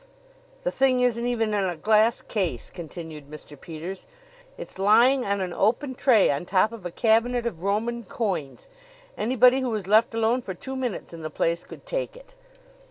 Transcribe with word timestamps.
"The 0.63 0.71
thing 0.71 1.01
isn't 1.01 1.27
even 1.27 1.53
in 1.53 1.63
a 1.63 1.75
glass 1.75 2.23
case," 2.23 2.71
continued 2.71 3.29
Mr. 3.29 3.53
Peters. 3.55 4.07
"It's 4.57 4.79
lying 4.79 5.23
on 5.27 5.41
an 5.41 5.53
open 5.53 5.93
tray 5.93 6.31
on 6.31 6.45
top 6.47 6.71
of 6.71 6.87
a 6.87 6.89
cabinet 6.89 7.45
of 7.45 7.61
Roman 7.61 8.03
coins. 8.05 8.67
Anybody 9.15 9.59
who 9.59 9.69
was 9.69 9.85
left 9.85 10.15
alone 10.15 10.41
for 10.41 10.55
two 10.55 10.75
minutes 10.75 11.13
in 11.13 11.21
the 11.21 11.29
place 11.29 11.63
could 11.63 11.85
take 11.85 12.17
it! 12.17 12.33